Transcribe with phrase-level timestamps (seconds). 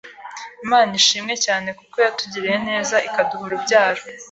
[0.65, 4.01] Imana ishimwe cyane kuko yatugiriye neza ikaduha urubyaro